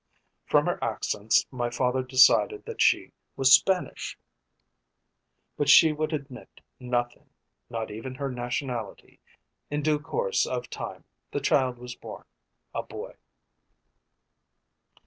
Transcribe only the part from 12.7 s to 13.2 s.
a boy."